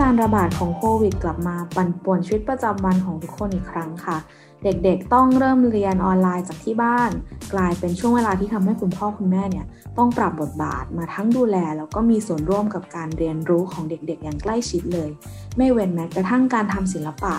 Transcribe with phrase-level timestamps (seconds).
[0.00, 4.18] การระบาดของโควิดกลับมาปั่นป่วนชีวิตประจำวันของทุกคนอีกครั้งค่ะ
[4.64, 7.10] เด็กๆต้องเริ่มเรียนออนไลน์จากที่บ้าน
[7.54, 9.66] กลายเป็นช่วงเวลาที่ทำให้คุณพ่อคุณแม่เนี่ย
[9.98, 15.10] ต้องปรับบทบาทมาทั้งดูแล แล้วก็มีส่วนร่วมกับการเรียนรู้ของเด็กๆ อย่างใกล้ชิดเลย
[15.56, 17.36] ไม่เว้นแม้กระทั่งการทำศิลปะ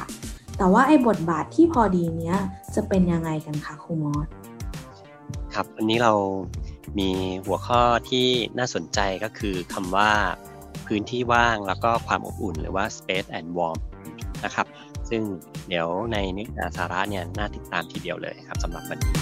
[0.57, 2.37] แต่ว่าไอ้บทบาทที่พอดีเนี้ย
[2.75, 4.27] จะเป็นยังไงกันคะครูมอส
[5.53, 6.13] ครับวันนี้เรา
[6.99, 7.09] มี
[7.45, 10.11] หัวข้อที่น่าสนใจก็คือคำว่า
[10.95, 13.77] พื้นที่ว่างแล้วก็ความอบอุ่นหรือว่า space and warm
[14.45, 14.67] นะครับ
[15.09, 15.21] ซึ่ง
[15.69, 19.13] เดี๋ยวในเนื้อหาสาระเนี่ยน่าติดตามทีเดียวเลยครับสำหรับวันนี้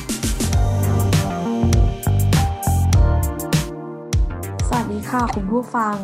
[4.68, 5.98] สวัสดีค่ะ คุณผู้ฟัง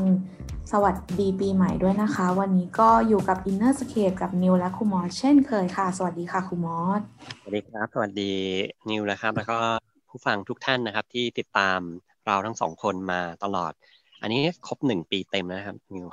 [0.72, 7.02] สวัสดีปีใหม่ด้วยนะคะ วันนี้ก็อยู่กับ Inner Scape กับนิวและครูมอสเช่นเคยค่ะ สวัสดีค่ะครูมอส
[7.42, 8.32] สวัสดีครับ สวัสดี
[8.90, 9.58] นิวนะครับ แล้วก็
[10.10, 11.80] ผู้ฟังทุกท่านนะครับที่ติดตาม
[12.26, 13.74] เราทั้งสองคนมาตลอด
[14.26, 16.08] อันนี้ครบหนึ่งปีเต็มแล้วนะครับนิว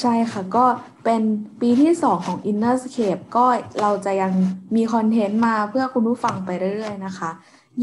[0.00, 0.64] ใช่ค่ะ ก็
[1.04, 1.22] เป็น
[1.60, 3.44] ปีที่2ของ Inner Scape ก็
[3.80, 4.32] เราจะยัง
[4.76, 7.30] มีคอนเทนต์มาเพื่อคุณผู้ฟังไปเรื่อยๆนะคะ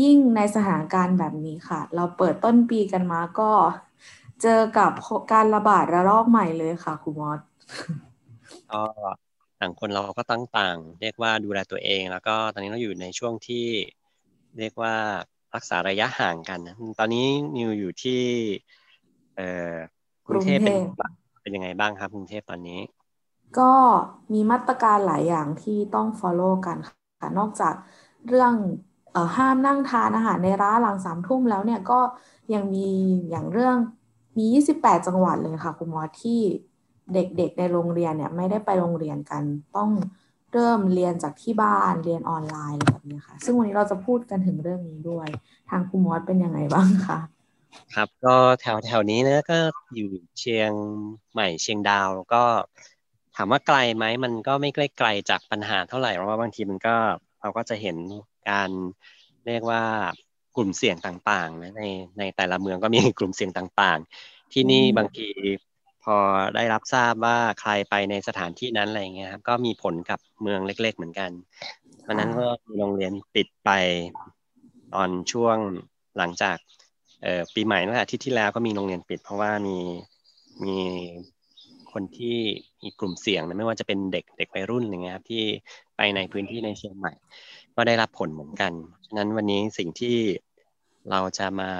[0.01, 3.51] ยิ่งในสถานการณ์แบบนี้ค่ะ เราเปิดต้นปีกันมาก็
[4.41, 4.91] เจอกับ
[5.33, 7.39] การระบาดระลอกใหม่เลยค่ะคุณมอส
[8.71, 8.81] ก็
[9.59, 13.65] ต่างคนเราก็ตั้งต่าง เรียกว่าดูแลตัวเอง แล้วก็ตอนนี้เราอยู่ในช่วงที่
[14.59, 14.95] เรียกว่า
[15.55, 17.25] รักษาระยะห่างกันนะตอนนี้
[17.57, 18.21] นิวอยู่ที่
[19.39, 19.75] เอ่อ
[20.27, 20.75] กรุงเทพเป็น
[21.41, 22.79] เป็นยังไงบ้างครับกรุงเทพตอนนี้
[23.59, 23.71] ก็
[24.33, 27.73] มีมาตรการหลายอย่างที่ต้อง follow กันค่ะนอกจาก
[28.27, 28.53] เรื่อง
[29.11, 31.99] เอ่อห้ามนั่งทานอาหารในร้านหลังสามทุ่มแล้วเนี่ยก็
[32.53, 32.87] ยังมี
[33.29, 33.77] อย่างเรื่อง
[34.37, 36.39] มี 28 จังหวัดเลยค่ะคุณหมอที่
[37.13, 39.43] เด็กๆในโรงเรียนเนี่ยไม่ได้ไปโรงเรียนกัน
[39.77, 39.89] ต้อง
[40.53, 45.27] เริ่มเรียนจากที่บ้านเรียนออนไลน์อะไรแบบนี้ค่ะ ซึ่งวันนี้เราจะพูดกันถึงเรื่องนี้ด้วย
[45.69, 47.19] ทางคุณมอสเป็นยังไงบ้างคะ
[47.95, 49.59] ครับ ก็แถวแถวนี้นะก็
[49.95, 50.09] อยู่
[50.39, 50.71] เชียง
[51.31, 52.43] ใหม่เชียงดาวก็
[53.35, 56.95] ถามว่าไกลไหมมันก็ไม่ใกล้ไกลจากปัญหาเท่าไหร่เพราะว่าบางทีมันก็
[57.41, 57.97] เราก็จะเห็น
[58.49, 58.69] การ
[59.47, 59.83] เรียกว่า
[60.55, 61.83] กลุ่มเสี่ยงต่างๆนะใน
[62.19, 65.29] ในแต่ละเมืองก็มีกลุ่มเสี่ยงต่างๆ ที่นี่บางที
[66.03, 66.17] พอ
[66.55, 71.31] ได้รับทราบว่าใครไปในสถานที่นั้นอะไรเงี้ยครับก็มีผลกับเมืองเล็ก ๆ เหมือนกัน
[72.07, 73.69] วันนั้นก็มีโรงเรียนปิดไป
[74.93, 75.57] ตอนช่วง
[76.17, 76.57] หลังจาก
[77.23, 79.77] เอ่อปีใหม่นั่นแหละที่ที่แล้วก็มีโรงเรียนปิด เพราะว่ามี
[80.63, 80.75] มี
[81.91, 82.37] คนที่
[82.81, 85.43] มีกลุ่มเสี่ยงนะไม่ว่าจะเป็นเด็กเด็กวัยรุ่นอะไรเงี้ยครับที่
[85.97, 87.13] ไปในพื้นที่ในเชียงใหม่
[87.75, 88.71] ก็ได้รับผลเหมือนกัน
[89.05, 90.17] ฉะนั้นวันนี้สิ่งที่
[91.09, 91.71] เราจะมา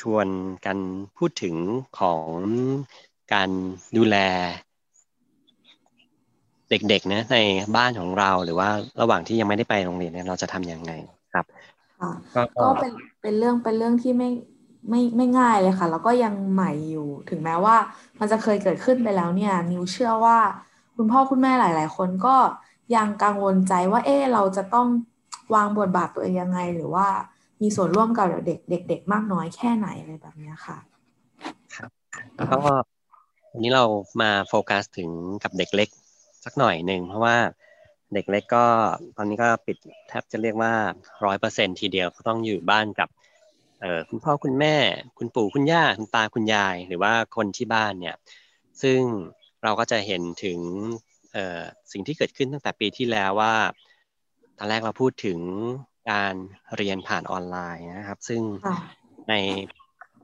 [0.00, 0.26] ชวน
[0.66, 0.78] กัน
[1.16, 1.56] พูดถึง
[2.00, 2.26] ของ
[3.32, 3.50] การ
[3.96, 4.16] ดูแล
[6.70, 7.38] เด็กๆนะใน
[7.76, 10.92] บ้านของเราหรือว่าระหว่างที่ยังไม่ได้ไปโรงเรียนเนี่ยเราจะทำยังไง
[11.32, 11.46] ครับ
[12.00, 12.12] ค่ะ
[12.62, 12.92] ก็เป็น
[13.22, 14.30] เป็นเรื่องเป็นเรื่องที่ไม่
[14.90, 17.76] ไม่ไม่ง่ายเลยค่ะ แล้วก็ยังใหม่อยู่ ถึงแม้ว่า
[18.18, 20.38] มันจะเคยเกิดขึ้นไปแล้วเนี่ย นิวเชื่อว่า
[20.96, 22.36] คุณพ่อคุณแม่หลาย ๆ คนก็
[22.94, 24.86] ยังกังวลใจว่า เอ๊เราจะต้อง
[25.54, 27.06] วางบทบาทตัวเองยังไง หรือว่า
[27.62, 28.58] มีส่วนร่วมกับเด็ก
[28.88, 30.78] เด็กๆมากน้อยแค่ไหนอะไรแบบนี้ค่ะ
[31.74, 31.90] ครับ
[32.38, 32.58] ก็
[33.52, 33.84] วันนี้เรา
[34.20, 35.10] มาโฟกัสถึง
[35.44, 35.88] กับเด็กเล็ก
[36.44, 37.36] สักหน่อยหนึ่งเพราะว่า
[38.14, 38.66] เด็กเล็กก็
[39.16, 39.76] ตอนนี้ก็ปิด
[40.08, 40.72] แทบจะเรียกว่า
[41.24, 43.08] ร้อยเปอร์เซ็นทีเดียวก็ต้องอยู่บ้านกับ
[43.80, 44.76] เอ่อคุณพ่อคุณแม่
[45.18, 48.16] คุณปู่คุณย่าคุณตาคุณยาย หรือว่าคนที่บ้านเนี่ย
[48.82, 49.00] ซึ่ง
[49.62, 50.58] เราก็จะเห็นถึง
[51.32, 51.60] เอ่อ
[51.92, 53.54] สิ่งที่เกิดขึ้นตั้งแต่ปีที่แล้วว่า
[54.58, 55.38] ตอนแรกเราพูดถึง
[56.10, 56.34] การ
[56.76, 58.42] เรียนผ่านออนไลน์นะครับ ซึ่ง
[59.28, 59.34] ใน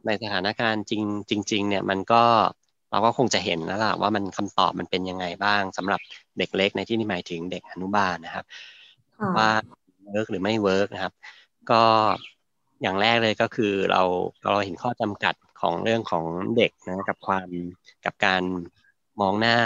[0.06, 1.02] ในสถานการณ์จริง
[1.50, 2.24] จริงๆเนี่ยมันก็
[2.94, 6.00] เราก็คงจะเห็นแล้วล่ะว่ามันคำตอบมันเป็นยังไงบ้างสำหรับ
[6.38, 8.44] เด็กเล็กในที่นี้หมายถึงเด็กอนุบาลนะครับ
[9.38, 9.50] ว่า
[10.04, 11.12] work หรือไม่ work นะครับ
[11.70, 11.82] ก็
[12.82, 14.02] อย่างแรกเลยก็คือเรา
[14.42, 16.24] เราเห็นข้อจำกัดของเรื่องของ
[16.56, 17.48] เด็กนะกับความ
[18.04, 18.42] กับการ
[19.20, 19.56] มองหน้า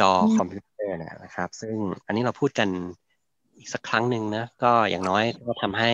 [0.00, 0.94] จอคอมพิวเตอร์
[1.24, 1.76] นะครับ ซึ่ง
[2.06, 2.68] อันนี้เราพูดกัน
[3.56, 5.90] อีกสักครั้งหนึ่งนะก็อย่างน้อยก็ทำให้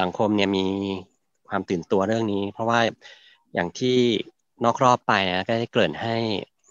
[0.00, 0.66] สังคมเนี่ยมี
[1.48, 2.80] ความตื่นตัวเรื่องนี้ เพราะว่า
[3.54, 3.98] อย่างที่
[4.64, 6.16] นอกรอบไปนะก็ได้เกริ่นให้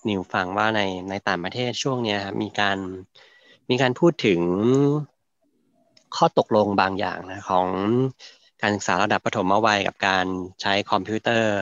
[0.10, 2.78] นิวฟังว่าในในต่างประเทศช่วงเนี้ยมีการ
[3.70, 4.42] มีการพูดถึง
[6.16, 7.68] ข้อตกลงบางอย่างนะของ
[8.62, 10.26] การศึกษาระดับประถมวัยกับการ
[10.62, 11.56] ใช้คอมพิวเตอร์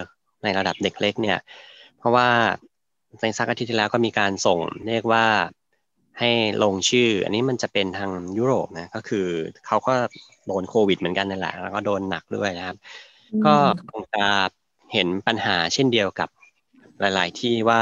[0.44, 1.40] ในระดับเด็กเล็กเนี่ย
[1.98, 2.30] เพราะว่า
[3.22, 5.26] ในสักอาทิตย์ที่แล้วก็มีการส่งเรียกว่า
[6.20, 6.32] ให้
[6.64, 9.28] ลงชื่อ อันนี้มันจะเป็นทางยุโรปนะก็คือ
[9.68, 9.94] เขาก็
[10.48, 12.78] โดนโควิดเหมือนกันนั่นแหละแล้วก็โดนหนักด้วยนะครับ
[13.46, 13.56] ก็
[13.90, 14.26] คงจะ
[14.94, 16.30] เห็นปัญหาเช่นเดียวกับ
[17.00, 17.82] หลาย ๆ ที่ว่า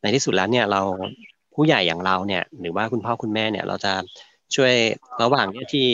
[0.00, 0.82] ในที่สุดแล้วเนี่ยเรา
[1.54, 3.92] ผู้ใหญ่อย่างเราเนี่ย หรือว่าคุณพ่อคุณแม่เนี่ย เราจะ
[4.54, 4.74] ช่วย
[5.22, 5.88] ระหว่างที่ยที่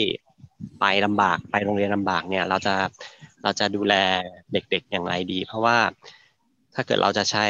[0.79, 2.75] ไปลำบากไปโรงเรียนลำบากเนี่ย เราจะ
[3.43, 3.93] เราจะดูแล
[4.51, 5.77] เด็ก ๆ อย่างไรดี เพราะว่า
[6.73, 7.45] ถ้าเกิดเราจะใช้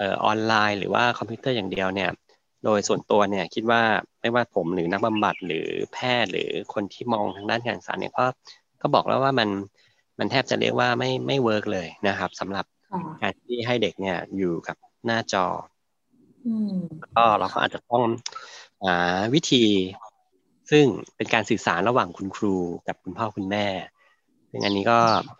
[0.00, 2.10] ออนไลน์ หรือว่าคอมพิวเตอร์อย่างเดียวเนี่ย
[2.64, 3.82] โดยส่วนตัวเนี่ยคิดว่า
[4.20, 8.26] ไม่ว่าผมหรือนักบำบัดหรือแพทย์หรือคนที่มองทางด้านการศึกษาเนี่ยก็
[8.80, 9.48] ก็บอกแล้วว่ามัน
[10.18, 12.64] มันแทบจะเรียกว่าไม่ไม่เวิร์กเลยนะครับสำหรับ
[13.22, 14.76] การที่ให้เด็กเนี่ยอยู่กับ
[15.06, 15.46] หน้าจอ
[17.16, 18.04] ก็เราก็อาจจะต้อง
[18.84, 18.96] หา
[19.34, 19.64] วิธี
[20.70, 20.84] ซึ่ง
[21.16, 22.56] เป็นการสื่อสารระหว่างคุณครู
[22.88, 23.66] กับคุณพ่อคุณแม่
[24.50, 24.98] ซึ่งอันนี้ก็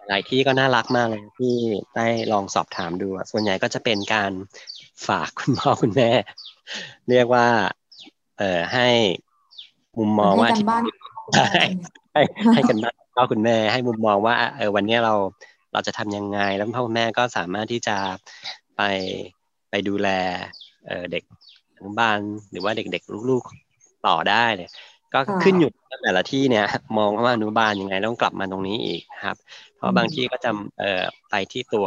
[0.08, 1.54] หลายที่ก็น่ารักมากเลยที่
[1.96, 4.32] ได้ลองสอบถามดู ส่วนใหญ่ก็จะเป็นการ
[5.06, 6.10] ฝากคุณพ่อคุณแม่
[7.10, 7.46] เรียกว่า
[8.38, 8.88] เอ่อให้
[9.98, 10.66] มุมมองว่าที่
[11.34, 12.22] ให้
[12.54, 15.14] ให้กันบ้านพ่อคุณแม่ให้มุมมองว่าเออวันนี้เรา
[15.72, 17.96] เราจะทำยังไง แล้วพ่อคุณแม่ก็สามารถที่จะ
[18.76, 18.82] ไป
[19.70, 20.08] ไปดูแล
[20.86, 21.22] เออเด็ก
[21.76, 22.18] อนุบาล
[22.50, 24.70] หรือว่าเด็กๆลูกๆต่อได้เนี่ย
[25.14, 25.70] ก็ขึ้นอยู่
[26.02, 26.66] แต่ละที่เนี่ย
[26.98, 29.36] มองว่าอนุบาลยังไงต้องกลับมาตรงนี้อีกครับ
[29.76, 31.86] เพราะบางที่ก็จะเอ่อไปที่ตัว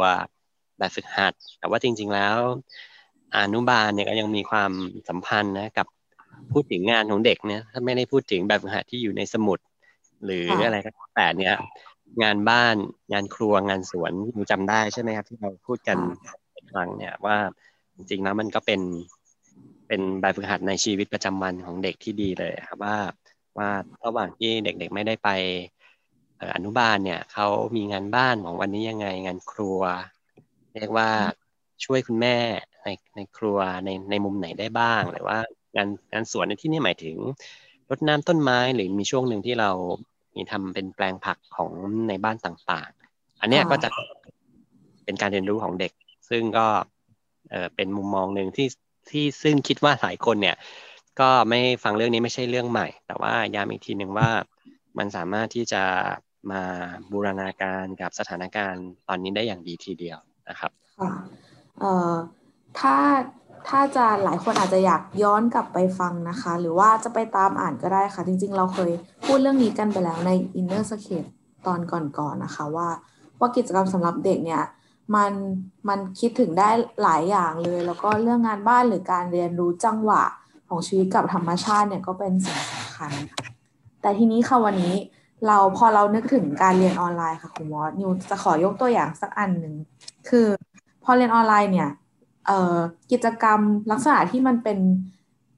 [0.78, 2.36] แบบฝึกหัด แต่ว่าจริง ๆแล้ว
[3.36, 4.70] อนุบาลเนี่ยก็ยังมีความ
[5.08, 5.86] สัมพันธ์นะกับ
[6.52, 9.58] พูดถึงงานของเด็กเนี่ยถ้าไม่ได้พูดถึงแบบฝึกหัดที่อยู่ในสมุด
[10.24, 11.56] หรืออะไรก็แต่เนี่ย
[12.22, 12.76] งานบ้าน
[13.12, 15.98] งานครัวงานสวนอยู่จำได้ใช่ไหมครับ ที่เราพูดกัน
[16.70, 17.36] ครั้งเนี่ยว่า
[17.94, 18.80] จริงๆแล้วมันก็เป็น
[19.88, 22.96] เป็นแบบฝึกหัดในชีวิตประจำวันของเด็กที่ดีเลยครับว่า
[23.58, 23.70] ว่า
[24.04, 25.28] ระหว่างที่เด็กๆไม่ได้ไป
[26.56, 27.46] อนุบาลเนี่ยเขา
[27.76, 29.80] มีงานบ้านของวันนี้ยังไงงานครัว
[30.74, 31.10] เรียกว่า
[31.84, 32.36] ช่วยคุณแม่
[32.84, 35.38] ในในครัวในในมุมไหนได้บ้างหรือว่า
[35.76, 37.16] งานงานสวนในที่นี้หมายถึง
[37.90, 39.70] รดน้ำต้นไม้หรือมีช่วงหนึ่งที่เรา
[40.36, 41.70] มีทำเป็นแปลงผักของ
[42.08, 43.88] ในบ้านต่างๆ อันนี้ก็จะ
[45.04, 45.92] เป็นการเรียนรู้ของเด็ก
[46.30, 46.66] ซึ่งก็
[47.50, 48.68] เออเป็นมุมมองหนึ่งที่
[49.10, 50.56] ที่ซึ่งคิดว่าหลายคนเนี่ย
[51.20, 54.30] ก็ไม่ฟังเรื่องนี้ไม่ใช่เรื่องใหม่ แต่ว่าย้ำอีกทีหนึ่งว่า
[54.98, 55.82] มันสามารถที่จะ
[56.52, 56.62] มา
[57.12, 61.10] บูรณาการกับสถานการณ์ตอนนี้ได้อย่างดีทีเดียวนะครับค่ะ
[61.78, 62.14] เอ่อ
[62.78, 62.94] ถ้า
[63.68, 68.90] ถ้าจะหลายคนอาจจะอยากย้อนกลับไปฟังนะคะ หรือว่าจะไปตามอ่านก็ได้ค่ะ จริง ๆ เราเคย
[69.24, 70.30] พูดเรื่องนี้กันไปแล้วใน
[70.60, 71.28] Inner Scape
[71.66, 72.88] ตอนก่อนๆนนะคะว่า
[73.38, 74.62] ว่ากิจกรรมสำหรับเด็กเนี่ย
[75.14, 75.32] มัน
[75.88, 76.68] มันคิดถึงได้
[77.02, 80.22] หลายอย่างเลย แล้วก็เรื่องงานบ้านหรือการเรียนรู้จังหวะ
[80.68, 83.12] ของชีวิตกับธรรมชาติเนี่ยก็เป็นสิ่งสำคัญ
[84.00, 84.94] แต่ทีนี้ค่ะวันนี้
[85.46, 89.74] เราพอเรานึกถึงการเรียนออนไลน์ค่ะคุณมอสนิวจะขอยกตัวอย่างสักอันหนึ่ง
[90.28, 90.46] คือ
[91.04, 91.88] พอเรียนออนไลน์เนี่ย
[93.10, 93.60] กิจกรรม
[93.90, 94.78] ลักษณะที่มันเป็น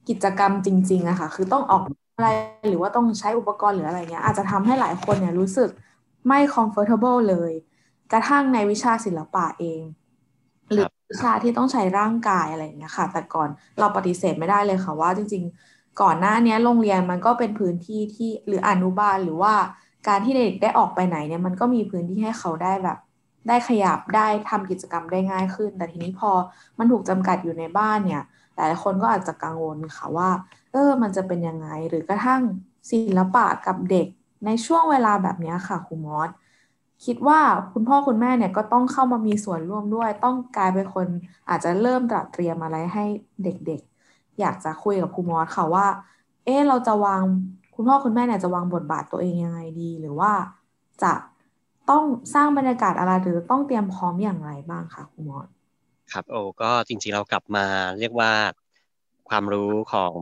[0.09, 1.81] กิจกรรมจริงๆอะค่ะ คือต้องออก
[2.15, 2.27] อะไร
[2.69, 5.69] หรือว่าต้องใช้อุปกรณ์หรืออะไรเงี้ย อาจจะทำให้หลายคนเนี่ยรู้สึก
[6.27, 7.51] ไม่ comfortable เลย
[8.11, 9.81] กระทั่งในวิชาศิลปะเอง
[10.71, 19.53] หรือวิชาที่ต้องใช้ร่างกายอะไรอย่างเงี้ยค่ะ แต่ก่อนเราปฏิเสธไม่ได้เลยค่ะว่าจริง ๆ ก่อนหน้านี้โรงเรียนมันก็เป็นพื้นที่ที่หรืออนุบาลหรือว่า
[20.07, 22.97] การที่เด็กได้ออกไปไหนเนี่ยมันก็มีพื้นที่ให้เขาได้แบบ
[23.47, 26.31] ได้ขยับได้ทำกิจกรรมได้ง่ายขึ้น แต่ทีนี้พอ
[26.77, 28.21] มันถูกจำกัดอยู่ในบ้านเนี่ย
[28.55, 30.29] หลายคนก็อาจจะกังวลค่ะว่า
[30.71, 32.41] เออมันจะเป็นยังไงหรือกระทั่ง
[32.91, 34.07] ศิลปะกับเด็ก
[34.45, 36.29] ในช่วงเวลาแบบนี้ค่ะครูมอส
[37.05, 37.39] คิดว่า
[37.71, 41.07] คุณพ่อคุณแม่เนี่ยก็ต้องเข้ามามีส่วนร่วมด้วย ต้องกลายเป็นคน
[41.49, 43.01] อาจจะเริ่มตระเตรียมอะไรให้
[43.43, 45.87] เด็กๆ อยากจะคุยกับครูมอสค่ะว่า
[46.43, 47.23] เออเราจะวาง
[47.73, 50.31] คุณพ่อคุณแม่เนี่ยจะวางบทบาทตัวเองยังไงดี หรือว่า
[51.01, 51.07] จะ
[51.89, 55.47] ต้องสร้างบรรยากาศอะไรหรือต้องเตรียมพร้อมอย่างไรบ้างคะครูมอส
[56.11, 57.65] ครับโอ้ก็จริงๆเรากลับมา
[57.99, 58.31] เรียกว่า
[59.29, 60.15] ความรู้ของ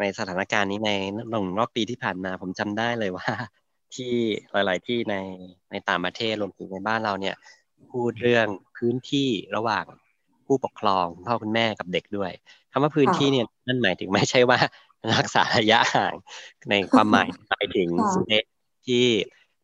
[0.00, 0.92] ในสถานการณ์นี้ใน
[1.30, 3.28] หนึ่งรอบปีที่ผ่านมา ผมจำได้เลยว่า
[3.94, 4.12] ที่
[4.52, 5.16] หลาย ๆ ที่ใน
[5.70, 7.36] ในต่างประเทศรวมถึงในบ้านเราเนี่ย
[7.90, 9.84] พูดเรื่องพื้นที่ระหว่าง
[10.46, 12.32] ผู้ปกครองพ่อคุณแม่กับเด็กด้วย
[12.72, 14.58] คำว่าพื้นที่เนี่ยนั่นหมายถึงไม่ใช่ว่า
[15.14, 16.14] รักษาระยะห่าง
[16.70, 17.88] ในความหมายหมายถึง
[18.86, 19.04] ที่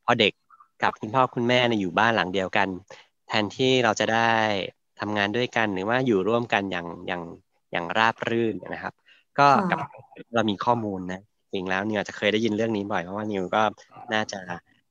[0.05, 0.33] พอเด็ก
[0.83, 2.69] กับคุณพ่อคุณแม่เนี่ยอยู่บ้านหลังเดียวกัน
[3.29, 4.33] แทนที่เราจะได้
[5.01, 7.23] ทำงานด้วยกันหรือว่าอยู่ร่วมกันอย่างอย่าง
[7.73, 8.95] อย่างราบรื่นนะครับ
[9.39, 9.79] ก็กับ
[10.35, 11.21] เรามีข้อมูลนะ
[11.53, 13.63] จริงแล้วนิวอาจจะเคยได้ยินเรื่องนี้บ่อยเพราะว่านิวก็
[14.13, 14.41] น่าจะ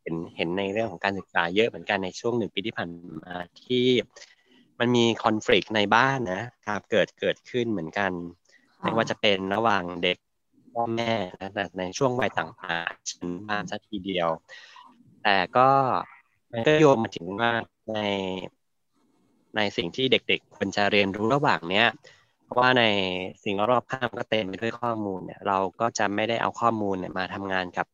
[0.01, 2.89] เห็นเห็นในเรื่องของการศึกษาเยอะเหมือนกันในช่วงหนึ่งปีที่ผ่าน
[3.23, 3.33] มา
[3.65, 3.85] ที่
[4.79, 8.11] มันมีคอน FLICT ในบ้านนะครับเกิดเกิดขึ้นเหมือนกัน
[8.81, 10.17] ไม่ว่าจะเป็นระหว่างเด็ก
[10.73, 14.29] พ่อแม่นะแต่ในช่วงวัยต่างๆชั้นบ้านสักทีเดียว
[15.23, 15.69] แต่ก็
[16.51, 17.51] มันก็โยงมาถึงว่า
[17.93, 17.99] ใน
[19.55, 21.87] ในสิ่งที่เด็กๆควรจะเรียนรู้ระหว่างเนี้ย
[22.43, 22.83] เพราะว่าใน
[23.43, 27.87] สิ่งรอบข้างก็เต็มไปด้วยข้อมูลเนี่ยเราก็จะไม่ได้เอาข้อมูลเนี่ยมาทำงานกับ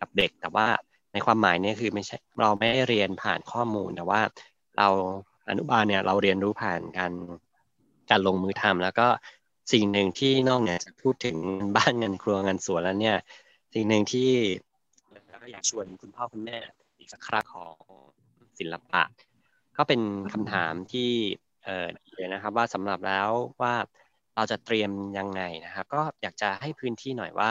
[0.00, 0.66] กับเด็ก แต่ว่า
[1.12, 4.20] ในความหมายเนี่ยคือไม่ใช่เราไม่ได้เรียนผ่านข้อมูลแต่ว่า
[4.78, 4.88] เรา
[5.48, 7.12] อนุบาลเนี่ยเราเรียนรู้ผ่านการ
[8.10, 9.08] การลงมือทำแล้วก็
[9.72, 11.36] สิ่งหนึ่งที่นอกเนี่ยพูดถึง
[11.76, 13.16] บ้านเงินครัวเงินสวนแล้วเนี่ย
[13.74, 14.30] สิ่งหนึ่งที่
[15.50, 16.58] อยากชวนคุณพ่อคุณแม่
[16.98, 17.76] อีกสักครั้งของ
[18.58, 19.02] ศิลปะ
[19.76, 20.00] ก็เป็น
[20.32, 21.10] คำถามที่
[21.64, 23.28] เออเลยนะครับว่าสำหรับแล้ว
[23.62, 23.74] ว่า
[24.36, 27.50] เราจะเตรียมยังไงนะครับ ก็อยากจะให้พื้นที่หน่อยว่า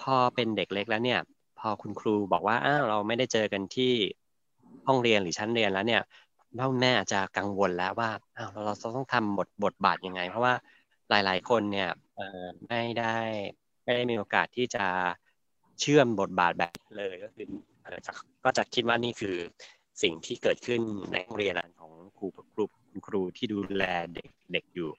[0.00, 1.20] พอเป็นเด็กเล็กแล้วเนี่ย
[1.58, 3.92] พอคุณครูบอกว่าอ้าวเราไม่ได้เจอกันที่
[4.86, 6.02] ห้องเรียนหรือชั้นเรียนแล้วเนี่ย
[6.58, 10.54] พ่อแม่อาจจะกังวลแล้วว่าอ้าวเราต้องทำบทบทบาทยังไง เพราะว่า
[11.10, 11.90] หลาย ๆ คนเนี่ย
[12.68, 13.16] ไม่ได้
[13.84, 14.86] ไม่ได้มีโอกาสที่จะ
[15.80, 17.46] เชื่อมบทบาทแบบเลยก็คือ
[18.44, 19.36] ก็จะคิดว่านี่คือ
[20.02, 20.80] สิ่งที่เกิดขึ้น
[21.12, 22.64] ในโรงเรียนของครูครู
[23.06, 23.84] ครูที่ดูแล
[24.14, 24.90] เด็กเด็กอยู่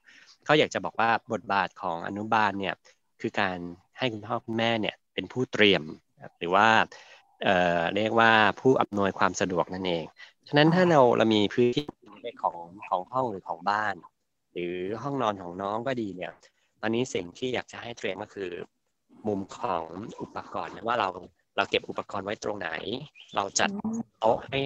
[0.45, 2.75] เขาอยากจะบอกว่าบทบาทของอนุบาลเนี่ย
[3.21, 3.57] คือการ
[3.97, 5.83] ให้คุณพ่อคุณแม่เนี่ยเป็นผู้เตรียม
[6.39, 6.67] หรือว่า
[7.43, 10.05] เอ่อเรียกว่าผู้อำนวยความสะดวกนั่นเอง
[10.47, 11.85] ฉะนั้นถ้าเราเรามีพื้นที่
[12.43, 12.57] ของ
[12.89, 13.95] ของห้องหรือของบ้าน
[14.53, 16.31] หรือห้องนอนของน้องก็ดีเนี่ย
[16.81, 18.51] ตอนนี้สิ่งที่อยากจะให้เตรียมก็คือ
[19.27, 19.85] มุมของ
[20.21, 21.09] อุปกรณ์ว่าเรา
[21.57, 22.69] เราเก็บอุปกรณ์ไว้ตรงไหน
[23.35, 23.69] เราจัด
[24.19, 24.61] โต๊ะให้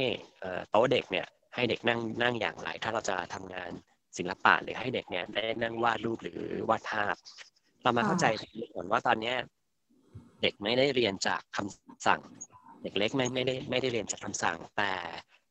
[0.72, 3.72] โต๊ะเด็กเนี่ยให้เด็กนั่งนั่งอย่างไร ถ้าเราจะทำงาน
[4.18, 7.16] ศิลปะหรือให้เด็กเนี่ยได้นั่งวาดรูปหรือวาดภาพ
[7.84, 8.26] เรามาเข้าใจ
[8.76, 9.34] ก่อนว่าตอนนี้
[10.42, 12.22] เด็กไม่ได้เรียนจากคำสั่ง
[12.84, 14.94] เด็กเล็กไม่ไม่ได้ไม่ได้เรียนจากคำสั่ง แต่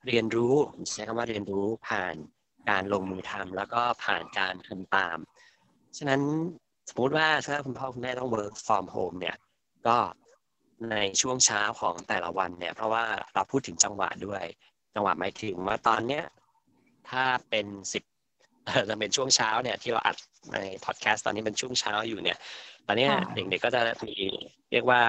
[0.07, 0.55] เรียนรู้
[0.93, 2.15] ใช้คำว่าเรียนรู้ผ่าน
[2.71, 5.19] การลงมือทำแล้วก็ผ่านการทำตาม
[5.97, 6.21] ฉะนั้น
[6.89, 9.37] สมมติว่าถ้าคุณพ่อคุณแม่ต้อง work from home เนี่ย
[9.87, 9.97] ก็
[10.93, 14.45] ในช่วงเช้าของแต่ละวันเนี่ย เพราะว่าเราพูดถึงจังหวะด้วย
[14.95, 16.25] จังหวะหมายถึงว่าตอนเนี้ย
[17.11, 18.03] ถ้าเป็นสิบ
[18.89, 20.17] จะเป็นช่วงเช้าเนี่ยที่เราอัด
[20.53, 22.39] ในพอดแคสต์ตอนนี้เป็นช่วงเช้าอยู่เนี่ย
[22.87, 24.15] ตอนนี้เด็กๆก็จะมี
[24.73, 25.03] เรียกว่า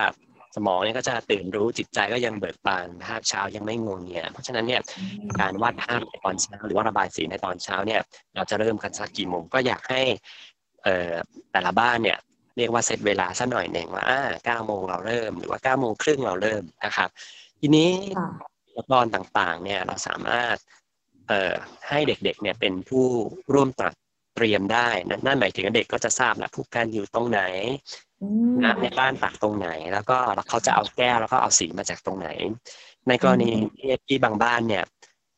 [0.55, 4.81] สมองเนี่ยก็จะตื่นรู้จิตใจก็ยังเบิกบานภาพเช้ายังไม่งงเงียเพราะฉะนั้นเนี่ย
[5.39, 8.01] การวาดภาพในตอนเช้าหรือว่าระบายสีในตอนเช้าเนี่ย
[8.35, 10.01] เราจะเริ่มกันสักกี่โมงก็อยากให้
[10.85, 11.13] เอ่อ
[11.51, 12.19] แต่ละบ้านเนี่ย
[12.57, 17.09] เรียกว่าเซตเวลาสักหน่อยหนึ่งว่าอ่าเก้าโมงเราเริ่ม หรือว่าเก้าโมงครึ่งเราเริ่มนะครับ
[17.59, 17.91] ทีนี้
[18.91, 20.57] ตอนต่างๆ เนี่ยเราสามารถ
[21.27, 21.53] เอ่อ
[21.89, 23.07] ให้เด็กๆเนี่ยเป็นผู้
[23.53, 23.93] ร่วมตัด
[24.35, 27.41] เตรียมได้นั่นหมายถึงเด็กก็จะทราบแหละผู้การอยู่ตรงไหน
[28.63, 30.17] น้ำในบ้านตักตรงไหน แล้วก็
[30.49, 32.29] เขาจะเอาแก้วแล้วก็เอาสีมาจากตรงไหน
[33.07, 33.49] ในกรณี
[34.07, 34.83] ที่บางบ้านเนี่ย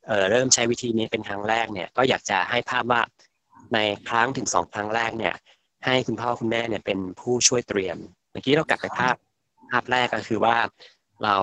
[0.08, 3.02] เเริ่มใช้วิธีนี้เป็นครั้งแรกเนี่ย ก็อยากจะให้ภาพว่า
[3.74, 5.36] ในครั้งถึงสองครั้งแรกเนี่ย
[5.86, 7.98] ให้คุณพ่อคุณแม่เนี่ยเป็นผู้ช่วยเตรียม
[8.32, 9.16] เมื่อกี้เรากลับไปภาพ
[9.72, 10.56] ภาพแรกก็คือว่า
[11.24, 11.36] เรา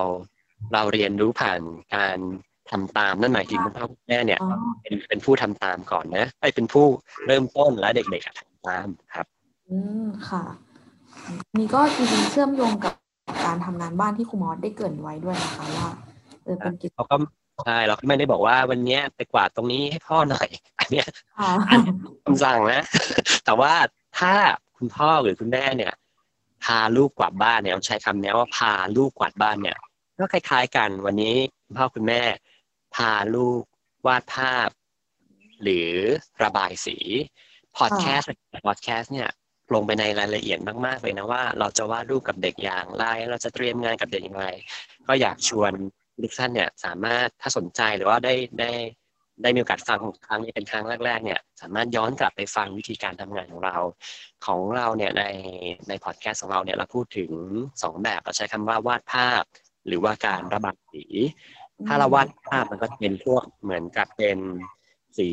[0.73, 1.61] เราเรียนรู้ผ่าน
[1.95, 2.17] การ
[2.71, 4.39] ทำตามนั่นหมายถึงคุณพ่อคุณแม่เนี่ย
[4.81, 6.85] เป็นเป็นผู้ทำตามก่อนนะไอ้เป็นผู้
[7.27, 9.25] เริ่มต้นและเด็กๆทำตามครับ
[9.69, 10.43] อืมค่ะ
[11.57, 12.93] นี่ก็จริงๆเชื่อมโยงกับ
[13.45, 15.89] การทำงานบ้านที่ครูมอสได้เกินไว้ด้วยนะคะว่า
[16.43, 17.15] เออเป็นกิจเขาก็
[17.63, 21.07] ใช่เราไม่ได้บอกว่าวันนี้ไปกวาดตรงนี้ให้พ่อหน่อย อันเนี้ย
[22.23, 22.83] คำสั่งนะ
[23.45, 23.73] แต่ว่า
[24.19, 24.33] ถ้า
[24.77, 25.93] คุณพ่อหรือคุณแม่เนี่ย
[26.63, 29.77] พาลูกกวาดบ้านเนี่ยใช้คำนี้ว่าพาลูกกวาดบ้านเนี่ย
[30.19, 31.35] ก็คล้าย ๆกันวันนี้
[31.65, 32.21] คุณพ่อคุณแม่
[32.95, 33.61] พาลูก
[34.07, 34.69] วาดภาพ
[35.63, 35.89] หรือ
[36.43, 36.97] ระบายสี
[37.77, 38.29] พอดแคสต์
[38.65, 39.29] พอดแคสต์เนี่ย
[39.73, 44.47] ลงไปในรายละเอียดมาก ๆ เลยนะว่า เราจะวาดรูปกับเด็กอย่างไร เราจะเตรียมงานกับเด็กอย่างไร
[45.07, 45.71] ก็อยากชวน
[46.23, 48.71] ทุกท่านเนี่ยสามารถถ้าสนใจหรือว่าได้ได้
[49.41, 53.77] ได้มีโอกาสฟังครั้งนี้เป็นครั้งแรกๆเนี่ยสามารถย้อนกลับไปฟังวิธีการทำงานของเรา
[54.45, 55.23] ของเราเนี่ยใน
[55.87, 57.31] ในพอดแคสต์ของเราเนี่ยเราพูดถึง
[57.83, 59.43] สองแบบเราใช้คำว่าวาดภาพ
[59.87, 61.05] หรือว่าการระบายสี
[61.87, 64.39] ถ้าเราวาดภาพมันก็เป็นพวกเหมือนกับเป็น
[65.17, 65.29] สี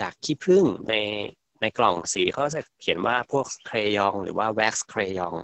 [0.00, 0.94] จากขี้ผึ้งใน
[1.60, 5.34] ในกล่องสีเขาจะเขียนว่าพวกเครยอง หรือว่าแว็กซ์เครยอง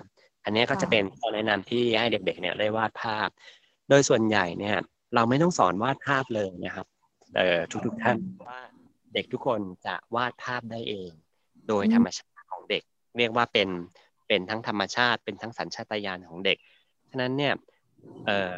[0.45, 3.29] อันนี้ก็จะเป็นข้อแนะนำที่ให้เด็กๆเนี่ยได้วาดภาพ
[3.89, 4.77] โดยส่วนใหญ่เนี่ย
[5.15, 6.87] เราไม่ต้องสอนวาดภาพเลยนะครับ
[7.37, 8.17] เอ่อทุกๆท่าน
[8.49, 8.61] ว่า
[9.15, 11.11] เด็กทุกคนจะวาดภาพได้เอง
[11.69, 12.83] โดยธรรมชาติของเด็ก
[13.19, 13.69] เรียกว่าเป็น
[14.29, 16.59] เป็นทั้งธรรมชาติ เป็นทั้งสัญชาตญาณของเด็ก
[17.11, 17.55] ฉะนั้นเนี่ย
[18.27, 18.57] เอ่อ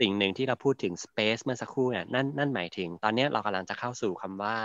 [0.00, 4.56] สิ่งหนึ่งที่เราพูดถึง space เมื่อสักครู่เนี่ยนั่นนั่นหมายถึง ตอนนี้เรากำลังจะเข้าสู่คำว่า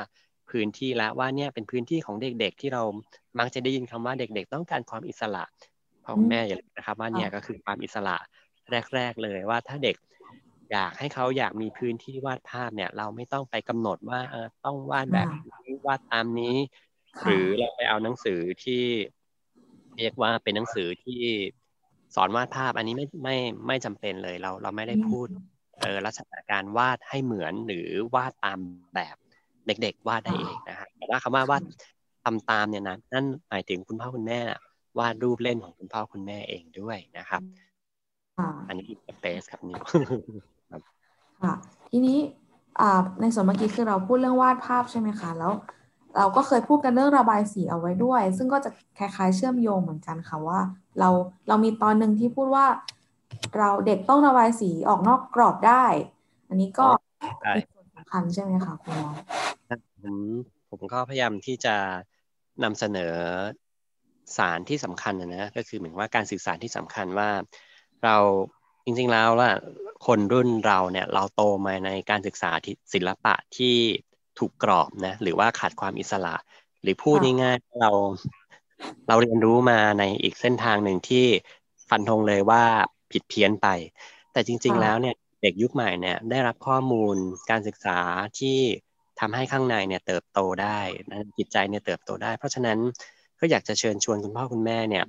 [0.50, 2.84] พื้นที่แล้วว่าเนี่ยเป็นพื้นที่ของเด็กๆ ที่เรา
[3.40, 5.44] มักจะได้ยินคำว่าเด็กๆ ต้องการความอิสระ
[6.06, 8.16] พ่อแม่อย่าลืมนะครับว่าเนี่ยก็คือความอิสระ
[8.96, 9.96] แรก ๆเลยว่าถ้าเด็ก
[10.72, 16.56] อยากให้เขาอยากมีพื้นที่วาดภาพเนี่ย เราไม่ต้องไปกำหนดว่าเออต้องวาดแบบนี้วาดตามนี้
[17.26, 18.84] หรือเราไปเอาหนังสือที่
[19.98, 21.22] เรียกว่าเป็นหนังสือที่
[22.16, 25.28] สอนวาดภาพ อันนี้ไม่ไม่ไม่จำเป็นเลยเราเราไม่ได้พูด
[25.80, 28.60] เออลักษณะการวาดให้เหมือนหรือวาดตาม
[28.96, 29.16] แบบ
[29.68, 31.64] เด็ก ๆ วาดได้เองนะฮะแต่ว่าคำว่าวาด
[32.24, 34.40] ทำตามเนี่ยนะนั่นหมายถึงคุณพ่อคุณแม่
[35.00, 37.42] วาดรูปเล่นของคุณพ่อคุณแม่เองด้วยนะครับ
[38.68, 39.82] อันนี้สเปซครับนิว
[41.44, 41.54] ค่ะ
[41.90, 42.20] ทีนี้
[43.22, 45.54] ในส่วนเมื่อกี้คือเราพูดเรื่องวาดภาพใช่ไหมคะแล้ว
[46.18, 50.60] เราก็เคยพูดกันเรื่องระบายสีเอาไว้ด้วย ซึ่งก็จะคล้ายๆเชื่อมโยงเหมือนกันค่ะว่า
[51.00, 51.10] เรา
[51.48, 52.66] เรามีตอนหนึ่งที่พูดว่า
[53.58, 55.86] เราเด็กต้องระบายสีออกนอกกรอบได้
[56.50, 56.88] อันนี้ก็
[57.54, 59.12] เป็นส่วนสำคัญใช่ไหมคะคุณหมอ
[60.02, 60.16] ผม
[60.70, 61.76] ผมก็พยายามที่จะ
[62.64, 63.14] นำเสนอ
[64.38, 67.30] สารที่สำคัญนะก็คือเหมือนว่าการสื่อสารที่สำคัญว่า
[68.06, 68.18] เรา
[68.86, 69.52] จริงๆแล้วว่า
[70.06, 72.52] คนรุ่นเราเนี่ยเราโตมาในการศึกษา
[72.94, 73.76] ศิลปะที่
[74.40, 76.36] ถูกกรอบนะหรือว่าขาดความอิสระ
[76.82, 77.92] หรือพูดง่ายๆเรา
[79.08, 81.26] เราเรียนรู้มาในอีกเส้นทางหนึ่งที่
[81.90, 82.64] ฟันธงเลยว่า
[83.12, 83.68] ผิดเพี้ยนไป
[84.34, 87.16] แต่จริง ๆ แล้วเนี่ยเด็กยุคใหม่เนี่ยได้รับข้อมูล
[87.50, 88.00] การศึกษา
[88.40, 88.58] ที่
[89.20, 90.80] ทำให้ข้างในเนี่ยเติบโตได้
[91.38, 92.78] จิตใจเนี่ยเติบโตได้ เพราะฉะนั้น
[93.40, 95.06] ก็อยากจะเชิญชวนคุณพ่อคุณแม่เนี่ย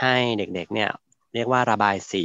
[0.00, 0.90] ให้เด็กๆเนี่ย
[1.34, 2.24] เรียกว่าระบายสี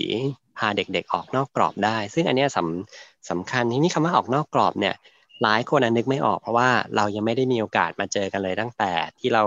[0.57, 2.59] พาเด็กๆออกนอกกรอบได้ ซึ่งอันนี้ส
[2.93, 4.95] คำสำคัญที่นี่คำว่าออกนอกกรอบเนี่ย
[5.43, 9.43] หลายคนนึกไม่ออกเพราะว่าเรายังไม่ได้มีโอกาสมาเจอกันเลยตั้งแต่ที่เรา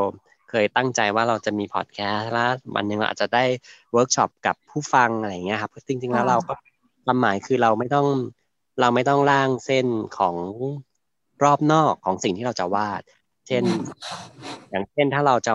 [0.51, 3.45] เคยตั้งใจว่าเราจะมีพอดแคสต์แล้ววันหนึ่งเราอาจจะได้
[3.93, 6.55] เวิร์กช็อปกับผู้ฟังอะไรเงี้ยครับจริงๆแล้วเราก็
[7.05, 8.07] ความหมายคือเราไม่ต้อง
[8.81, 9.87] เราไม่ต้องร่างเส้น
[10.19, 10.37] ของ
[11.45, 13.03] รอบนอกของสิ่งที่เราจะวาด
[13.47, 13.65] เช่น
[14.71, 15.53] อย่างเช่นถ้าเราจะ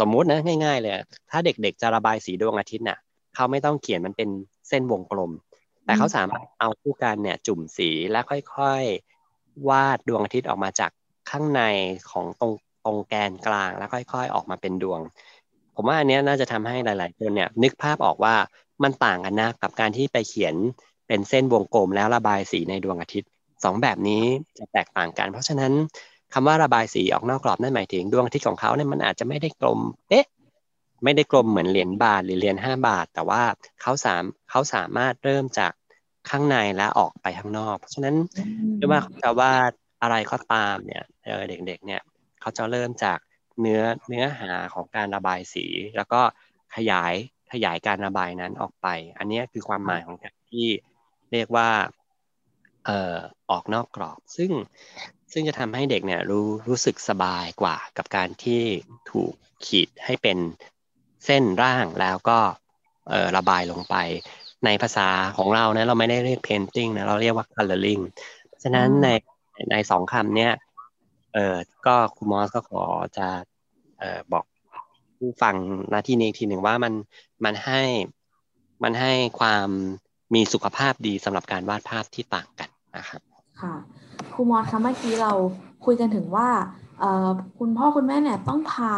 [0.00, 0.92] สมมุตินะง่าย ๆ เลย
[1.30, 2.98] ถ้าเด็กๆจะระบายสีดวงอาทิตย์น่ะ
[3.34, 4.28] เขาไม่ต้องเขียนมันเป็น
[4.68, 5.30] เส้นวงกลม
[5.84, 10.90] แต่เขาสามารถเอาผู้กันเนี่ยจุ่มสีแล้วค่อยๆ วาดดวงอาทิตย์ออกมาจาก
[11.30, 11.62] ข้างใน
[12.10, 12.52] ของตรง
[12.84, 15.00] ตรงแกนกลางแล้วค่อย ๆ ออกมาเป็นดวง
[15.74, 18.34] ผมว่าอันนี้น่าจะทำให้หลายๆคนเนี่ยนึกภาพออกว่า
[18.82, 20.54] มันต่างกันนะกับการที่ไปเขียน
[21.08, 23.30] เป็นเส้นวงกลมแล้วระบายสีในดวงอาทิตย์
[23.64, 24.22] สองแบบนี้
[24.58, 25.72] จะแตกต่างกัน เพราะฉะนั้น
[26.34, 30.24] คำว่าระบายสีออกนอกกรอบนั่นหมายถึงดวงอาทิตย์ของเขาเนี่ยมันอาจจะไม่ได้กลมเอ๊ะ
[31.04, 33.42] ไม่ได้กลมเหมือนเหรียญบาทหรือเหรียญห้าบาท แต่ว่า
[33.82, 35.72] เขาสามเขาสามารถเริ่มจาก
[36.30, 38.16] ข้างในและออกไปข้างนอก เพราะฉะนั้น
[38.76, 39.72] ไม่ว่าจะวาด
[40.02, 41.04] อะไรก็ตามเนี่ย
[41.48, 42.02] เด็กๆเนี่ย
[42.40, 43.18] เขาจะเริ่มจาก
[43.60, 46.20] เนื้อเนื้อหาของการระบายสี แล้วก็
[46.76, 47.14] ขยาย
[47.52, 48.86] ขยายการระบายนั้นออกไป
[49.18, 50.68] อันนี้คือความหมายของการที่
[51.32, 51.70] เรียกว่า
[52.86, 53.16] เอ่อ
[53.50, 54.50] ออกนอกกรอบ ซึ่ง
[55.32, 58.62] ซึ่งจะทำให้เด็กเนี่ยรู้รู้สึกสบายกว่ากับการที่
[59.10, 59.32] ถูก
[59.66, 60.38] ขีดให้เป็น
[61.26, 62.38] เส้นร่างแล้วก็
[63.08, 63.96] เอ่อระบายลงไป
[64.64, 68.02] ในภาษาของเราเนี่ยเราไม่ได้เรียก painting นะเราเรียกว่า coloring
[68.62, 69.08] ฉะนั้นใน
[69.70, 70.52] ในสองคำเนี่ย
[71.34, 71.56] เออ
[71.86, 72.82] ก็คุณมอสก็ขอ
[73.18, 73.28] จะ
[73.98, 74.44] เอ่อบอก
[75.18, 75.54] ผู้ฟัง
[75.90, 76.92] หน้าที่นี้ทีหนึ่งว่ามัน
[77.44, 77.82] มันให้
[78.82, 79.68] มันให้ความ
[80.34, 83.20] มีสุขภาพดีสำหรับการวาดภาพที่ต่างกันนะครับ
[83.60, 83.74] ค่ะ
[84.32, 85.32] ครูมอสคะเมื่อกี้เรา
[85.84, 86.48] คุยกันถึงว่า
[87.58, 88.92] คุณพ่อคุณแม่เนี่ยต้องพา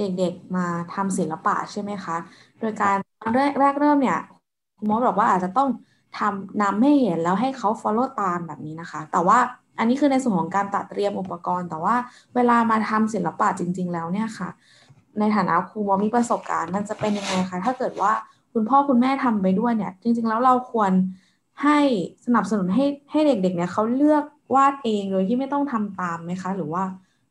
[0.00, 2.16] เด็กๆมาทำศิลปะใช่ไหมคะ
[2.58, 2.96] โดยการ
[3.34, 4.18] แรกแรกเริ่มเนี่ย
[4.76, 5.68] คุณมอสบอกว่าอาจจะต้อง
[6.18, 9.38] ทำนำให้เห็นแล้วให้เขา follow ตามแบบนี้นะคะ แต่ว่า
[9.78, 11.96] อันนี้คือในส่วนของการตัดเตรียมอุปกรณ์ แต่ว่า
[12.34, 14.48] เวลามาทำศิลปะจริง ๆ แล้วเนี่ยค่ะ
[15.18, 18.12] ในฐานะครูมอมีประสบการณ์ มันจะเป็นยังไงคะ ถ้าเกิดว่า
[18.52, 20.92] คุณพ่อคุณแม่ทำไปด้วยเนี่ย จริง ๆ แล้วเราควร
[21.62, 21.78] ให้
[22.26, 26.84] สนับสนุนให้ให้เด็ก ๆ เนี่ยเขาเลือกวาดเองโดยที่ไม่ต้องทำตามไหมคะ หรือว่า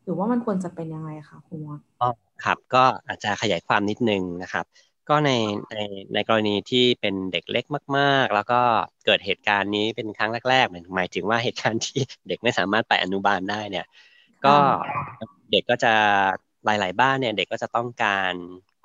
[0.04, 4.66] หรือว่ามันควรจะเป็นยังไงคะคุณมออ๋อ ครับก็อาจจะขยายความนิดนึงนะครับ
[5.08, 5.30] ก็ใน
[5.72, 5.78] ใน
[6.14, 7.64] ในกรณีที่เป็นเด็กเล็ก
[7.96, 8.60] มากๆ แล้วก็
[9.04, 13.86] เกิดเหตุการณ์นี้เป็นครั้งแรกๆหมายถึงว่าเหตุการณ์ที่เด็กไม่สามารถไปอนุบาลได้เนี่ย
[14.44, 14.56] ก็
[15.50, 15.94] เด็กก็จะ
[16.64, 18.32] หลาย ๆ บ้านเนี่ยเด็กก็จะต้องการ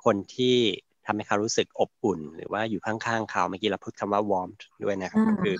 [0.06, 0.58] คนที่
[1.06, 4.50] ทำให้เขารู้สึกอบอุ่น หรือว่าอยู่ข้างๆเขาเมื่อกี้เราพูดคำว่า warm
[4.84, 5.56] ด้วยนะครับก็คือ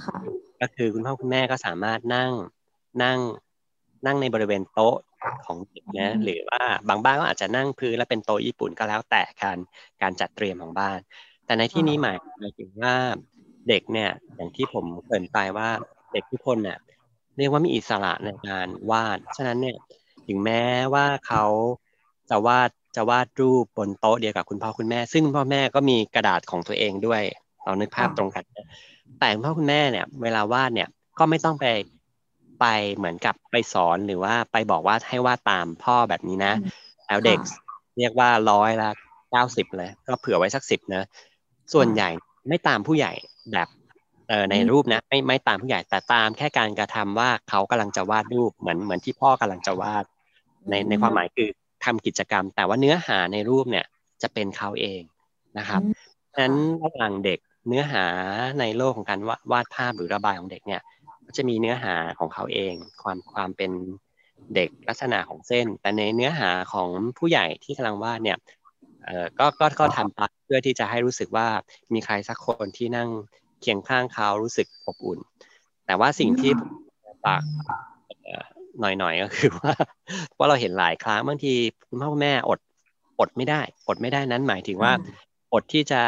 [0.62, 2.32] ก็คือคุณพ่อคุณแม่ก็สามารถนั่ง
[3.04, 3.20] นั่ง
[4.06, 4.98] นั่งในบริเวณโต๊ะ
[5.46, 9.58] ของเด็กนะหรือว่าบางบ้านก็อาจจะนั่งพื้นแล้วเป็นโต๊ะญี่ปุ่นก็แล้วแต่การ
[10.02, 11.00] การจัดเตรียมของบ้าน
[11.46, 12.94] แต่ในที่นี้หมายหมายถึงว่า
[13.70, 15.70] เด็กเนี่ยอย่างที่ผมเกริ่นไปว่า
[16.14, 16.78] เด็กทุกคนเนี่ย
[17.38, 19.78] เรียกว่ามีอิสระในการวาดฉะนั้นเนี่ย
[20.28, 20.64] ถึงแม้
[20.94, 21.46] ว่าเขา
[22.30, 27.22] จะวาดจะวาดรูปบนโต๊ะเดียวกับคุณพ่อคุณแม่ ซึ่งพ่อแม่ก็มีกระดาษของตัวเองด้วย
[27.64, 28.44] เรานึกภาพตรงกัน
[29.20, 30.90] แต่คุณพ่อคุณแม่เนี่ย เวลาวาดเนี่ย
[31.20, 31.66] ก็ไม่ต้องไป
[32.60, 32.66] ไป
[32.96, 36.54] เหมือนกับไปสอนหรือว่าไปบอกว่าให้วาดตามพ่อแบบนี้นะ
[37.08, 37.40] แล้วเด็ก
[37.98, 38.90] เรียกว่าร้อยละ
[39.32, 41.04] เก้าสิบเลยก็เผื่อไว้สักสิบนะ
[41.74, 42.10] ส่วนใหญ่
[42.48, 43.14] ไม่ตามผู้ใหญ่
[43.54, 43.68] แบบ
[44.30, 50.06] เออในรูปนะไม่ไม่ตามผู้ใหญ่แต่ตามแค่การกระทำว่าเขากำลังจะวาดรูปเหมือนเหมือนที่พ่อกำลังจะวาด
[50.70, 51.50] ในในความหมายคือ
[51.86, 53.86] ทำกิจกรรม แต่ว่าเนื้อหาในรูปเนี่ย
[54.22, 55.02] จะเป็นเขาเอง
[55.58, 55.82] นะครับ
[56.32, 58.06] ฉะนั้นระหว่างเด็กเนื้อหา
[58.60, 59.20] ในโลกของการ
[59.52, 60.82] วาดภาพหรือระบายของเด็กเนี่ย
[61.38, 63.72] จะมีเนื้อหาของเขาเอง ความความเป็น
[64.56, 68.38] เด็กลักษณะของเส้น แต่ในเนื้อหาของผู้ใหญ่ที่กำลังวาดเนี่ย
[69.06, 71.48] เออก็ก็ก็ทำไปเพื่อที่จะให้รู้สึกว่า
[71.94, 73.10] มีใครสักคนที่นั่ง
[73.62, 75.20] เคียงข้างเขารู้สึกอบอุ่น
[75.86, 76.52] แต่ว่าสิ่งที่
[77.26, 77.44] ปาก
[78.80, 79.74] หน่อยๆก็คือว่า
[80.38, 81.54] ว่าเราเห็นหลายครั้งบางที
[81.90, 82.60] คุณพ่อคุณแม่อด
[83.20, 84.94] อดไม่ได้ อดไม่ได้นั้นหมายถึงว่า
[85.54, 86.02] อดที่จะ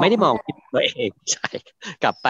[0.00, 0.34] ไม่ได้มอง
[0.72, 1.48] ตัวเองใช่
[2.02, 2.28] กลับไป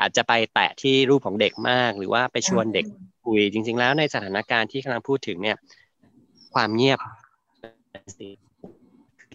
[0.00, 2.86] อาจจะไปแตะที่รูปของเด็กมาก หรือว่าไปชวนเด็ก
[3.24, 5.56] คุยจริง ๆ แล้วในสถานการณ์ที่กำลังพูดถึงเนี่ย
[6.54, 6.98] ความเงียบ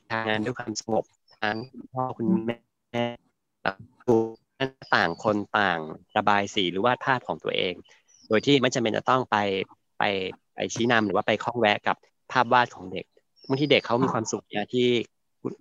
[0.10, 1.06] ทางานด้วยความสงบ
[1.42, 1.58] ทั้ง
[1.94, 3.06] พ่อคุณแม่
[4.96, 5.80] ต่างคนต่าง
[6.18, 7.74] ระบายสีหรือวาดภาพของตัวเอง
[8.28, 9.38] โดยที่ไม่จำเป็นจะต้องไป
[10.00, 10.04] ไป
[10.56, 11.98] ไปชี้นำหรือว่าไปข้องแวะกับ
[12.32, 13.06] ภาพวาดของเด็ก
[13.48, 14.90] บางทีเด็กเขามีความสุขนะที่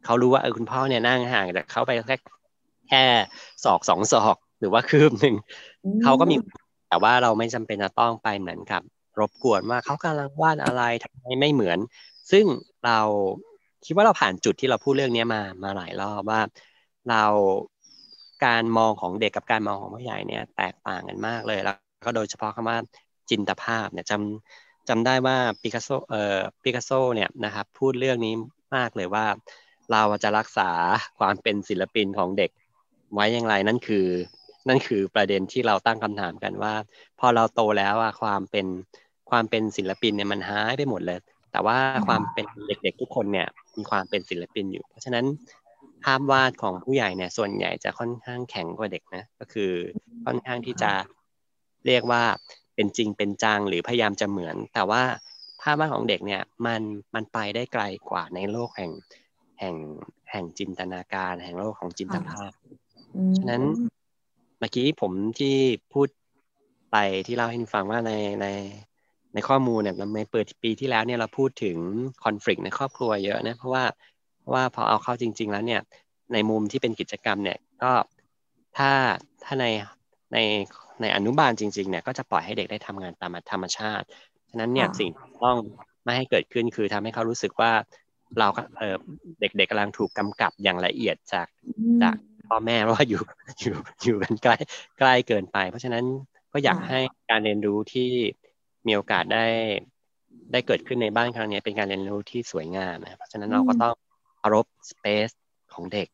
[0.05, 2.17] เขารู้ว่าเออคุณพ่อเนี่ยนั่งห่างแต่เขาไปแค่
[2.88, 3.05] แค่
[3.64, 5.35] ศอกสองศอกหรือว่าคืบหนึ่ง
[6.03, 6.37] เขาก็มี
[6.88, 8.83] แต่ว่าเราไม่จำเป็นจะต้องไปเหมือนกับ
[9.21, 11.79] รบกวนว่าเขากำลังวาดอะไรทำไมไม่เหมือน
[12.31, 12.45] ซึ่ง
[12.87, 13.01] เรา
[13.85, 16.41] คิดว่าเราผ่านจุดที่เราพูดเรื่องนี้มามาหลายรอบว่า
[17.11, 17.25] เรา
[18.47, 22.79] การมองของเด็กกับการมองของผู้ใหญ่เนี่ย แตกต่างกันมากเลยแล้วก็โดยเฉพาะคำว่า
[23.31, 28.35] จินตภาพเนี่ยจำจำได้ว่าปิกัสโซเอ่อปิกัสโซเนี่ยนะครับพูดเรื่องนี้
[28.77, 29.27] มากเลยว่า
[29.92, 30.70] เราจะรักษา
[31.18, 32.51] ความเป็นศิลปินของเด็ก
[33.14, 34.07] ไว้อย่างไรนั่นคือ
[34.68, 36.74] นั่นคือประเด็นที่เราตั้งคำถามกันว่า
[37.20, 38.66] พอเราโตแล้วอะความเป็น
[39.31, 41.18] ความเป็นศิลปินเนี่ยมันหายไปหมดเลย
[41.53, 45.27] แต่ว่าความเป็นเด็กๆทุกคนเนี่ยมีความเป็นศิลปินอยู่ เพราะฉะนั้น
[46.05, 49.72] ภาพวาดของผู้ใหญ่เนี่ยส่วนใหญ่จะค่อนข้างแข็งกว่าเด็กนะก็คือ
[50.27, 50.92] ค่อนข้างที่จะ
[51.87, 52.22] เรียกว่า
[52.74, 55.03] เป็นจริงเป็นจังหรือพยายามจะเหมือน แต่ว่า
[55.62, 56.83] ภาพวาดของเด็กเนี่ยมัน
[57.14, 58.92] มันไปได้ไกลกว่าในโลกแห่ง
[59.61, 59.77] แห่ง
[60.31, 62.51] แห่งจินตนาการ แห่งโลกของจินตภาพ
[63.37, 63.62] ฉะนั้น
[64.59, 65.57] เมื่อกี้ผมที่
[65.92, 66.09] พูด
[66.92, 68.47] ไปที่เล่าให้ฟังว่าในใน
[69.35, 71.77] ในข้อมูลเนี่ยในเปิดปีที่แล้วเนี่ยเราพูดถึง
[72.25, 73.85] คอน FLICT ในครอบครัวเยอะนะเพราะว่า
[74.40, 75.81] เพราะว่าพอเอาเข้าจริง ๆ แล้วเนี่ย
[76.33, 77.92] ในมุมที่เป็นกิจกรรมเนี่ยก็
[78.77, 78.90] ถ้า
[79.44, 79.66] ถ้าใน
[80.33, 80.38] ใน
[81.01, 84.07] ในอนุบาลจริงๆเนี่ยก็จะปล่อยให้เด็กได้ทำงานตามธรรมชาติ
[84.51, 85.11] ฉะนั้นเนี่ยสิ่ง
[85.44, 85.57] ต้อง
[86.05, 87.73] ไม่ให้เกิดขึ้นคือทำให้เขารู้สึกว่า
[88.38, 88.97] เราเออ
[89.41, 91.47] เด็กๆกำลังถูกกำกับอย่างละเอียดจาก
[92.03, 93.23] จากพ่อแม่ว่าอยู่
[93.61, 94.57] อยู่อยู่กันใกล้
[94.99, 96.05] ใกล้เกินไป เพราะฉะนั้น
[96.53, 98.11] ก็อยากให้การเรียนรู้ที่
[98.87, 99.47] มีโอกาสได้
[100.53, 103.95] ได้เกิดขึ้นในบ้านครั้งนี้เป็นการเรียนรู้ที่สวยงามนะเพราะฉะนั้นเราก็ต้อง
[104.38, 105.31] เคารพสเปซ
[105.73, 106.09] ของเด็ก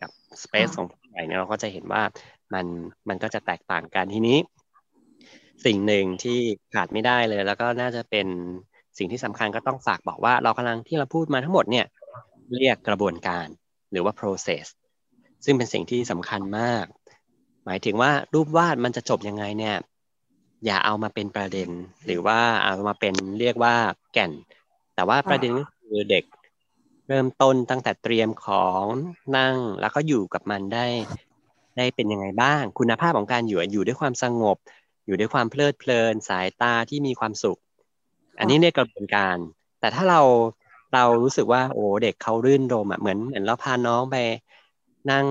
[0.00, 0.10] กับ
[0.42, 2.02] สเปซของผู้ใหญ่เนี่ยเราก็จะเห็นว่า
[2.54, 2.66] มัน
[3.08, 4.38] มันก็จะแตกต่างกันทีนี้
[5.64, 6.38] สิ่งหนึ่งที่
[6.74, 8.26] ขาดไม่ได้เลย แล้วก็น่าจะเป็น
[8.98, 11.86] สิ่งที่สำคัญก็ต้องฝากบอกว่าเรากำลังที่เราพูดมาทั้งหมดเนี่ย
[12.54, 13.46] เรียกกระบวนการ
[13.92, 14.64] หรือว่า process
[15.44, 16.84] ซึ่งเป็นสิ่งที่สำคัญมาก
[17.66, 19.76] หมายถึงว่ารูปวาดมันจะจบยังไงเนี่ย
[20.66, 21.68] อย่าเอามาเป็นประเด็น
[22.06, 23.74] หรือว่าเอามาเป็นเรียกว่า
[24.12, 24.32] แก่น
[24.94, 26.24] แต่ว่าประเด็นก็คือเด็ก
[27.08, 28.84] เริ่มต้นตั้งแต่เตรียมของ
[29.36, 30.86] นั่งแล้วก็อยู่กับมันได้
[31.76, 34.56] ได้เป็นยังไงบ้าง คุณภาพของการอยู่อยู่ด้วยความสงบ
[35.06, 37.58] อยู่ด้วยความเพลิดเพลิน สายตาที่มีความสุข
[38.38, 39.36] อันนี้ในกระบวนการ
[39.80, 40.20] แต่ถ้าเรา
[40.94, 44.16] เรารู้สึกว่าโอ้เด็กเขารื่นรมอะเหมือนเหมือนเราพาน้องไป
[45.10, 45.26] นั่ง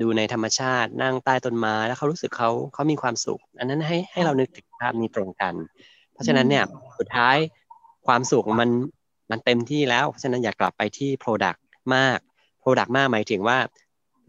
[0.00, 5.54] ดูในธรรมชาตินั่งใต้ต้นไม้แล้วเขารู้สึกเขาเขามีความสุข อันนั้นให้ให้เรานึกถึงภาพนี้ตรงกัน
[6.12, 6.64] เพราะฉะนั้นเนี่ย
[6.98, 7.36] สุดท้าย
[8.06, 8.70] ความสุขมัน
[9.30, 11.58] มันเต็มที่แล้ว เพราะฉะนั้นอย่ากลับไปที่ Product
[11.94, 12.18] มาก
[12.62, 13.58] Product มากหมายถึงว่า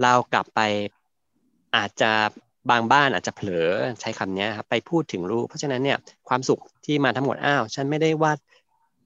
[0.03, 0.61] เรากลับไป
[1.75, 2.11] อาจจะ
[2.69, 3.67] บางบ้านอาจจะเผลอ
[4.01, 5.97] ใช้คำนี้ครับไปพูดถึงลูก เพราะฉะนั้นเนี่ย
[6.29, 8.37] ความสุขที่มาทั้งหมดอ้าวฉันไม่ได้วาด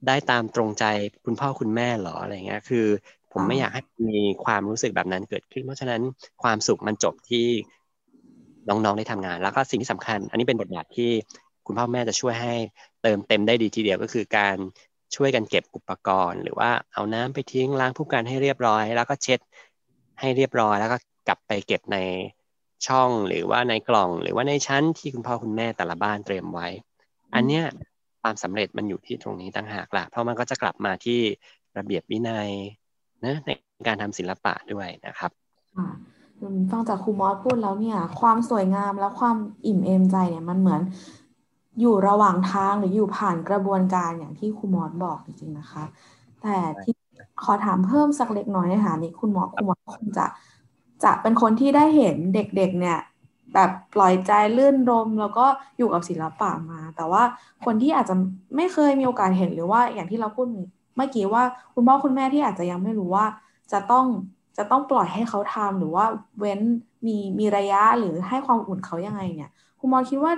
[0.06, 0.84] ได้ตามตรงใจ
[1.24, 2.86] คุณพ่อคุณแม่หรออะไรเงี้ยคือ
[3.32, 6.02] ผมไม่อยากให้มีความรู้สึกแบบนั้นเกิดขึ้น เพราะฉะนั้น
[6.42, 7.46] ความสุขมันจบที่
[8.68, 11.10] น้องๆได้ทำงาน แล้วก็สิ่งที่สำคัญ อันนี้เป็นบทบาทที่
[11.66, 12.54] คุณพ่อแม่จะช่วยให้
[13.02, 14.56] เติมเต็มได้ดีทีเดียวก็คือการ
[15.16, 19.40] ช่วยกันเก็บอุปกรณ์ หรือว่าเอาน้ำไปทิ้งล้างผู้การให้เรียบร้อย แล้วก็เช็ด
[20.20, 20.96] ให้เรียบร้อย แล้วก็
[21.28, 21.96] กลับไปเก็บใน
[22.88, 26.68] ช่องหรือว่าในกล่องหรือว่าในชั้นที่คุณพ่อคุณแม่แต่ละบ้านเตรียมไว้
[27.34, 27.64] อันเนี้ย
[28.22, 31.20] ความสำเร็จมันอยู่ที่ตรงนี้ต่างหากละเพราะมันก็จะกลับมาที่
[31.78, 32.50] ระเบียบวินัย
[33.24, 33.50] นะใน
[33.86, 35.30] การทำศิลปะด้วยนะครับ
[36.70, 40.80] ฟังจากครูมอสพูดแล้วเนี่ย ความสวยงามและความอิ่มเอมใจเนี่ยมันเหมือน
[41.80, 45.84] อยู่ระหว่างทางหรืออยู่ผ่านกระบวนการอย่างที่ครูมอสบอกจริงๆนะคะ
[46.42, 46.94] แต่ที่
[47.42, 50.26] ขอถามเพิ่มสักเล็กน้อยนะคะนี่คุณหมอครูมอสคงจะ
[51.04, 52.98] จะเป็นคนที่ได้เห็นเด็กๆเนี่ย
[53.54, 55.46] แบบปล่อยใจลื่นรมแล้วก็
[55.78, 57.22] อยู่กับศิลปะมา แต่ว่า
[57.64, 58.14] คนที่อาจจะ
[58.56, 60.46] ไม่เคยมีโอกาสเห็นหรือว่าอย่างที่เราพูด
[60.96, 61.42] เมื่อกี้ว่า
[61.74, 63.26] คุณพ่อคุณแม่ที่อาจจะยังไม่รู้ว่า
[63.72, 64.06] จะต้อง
[64.56, 66.04] จะต้องปล่อยให้เขาทำหรือว่า
[66.38, 66.60] เว้น
[67.06, 70.32] มีมีระยะหรือให้ความอุ่นเขายังไงเนี่ยคุณมอคิดว่า